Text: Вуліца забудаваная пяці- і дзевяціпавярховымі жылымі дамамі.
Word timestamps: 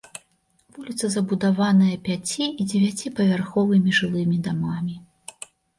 Вуліца 0.77 1.05
забудаваная 1.15 1.99
пяці- 2.09 2.49
і 2.49 2.61
дзевяціпавярховымі 2.73 3.89
жылымі 4.01 4.45
дамамі. 4.51 5.03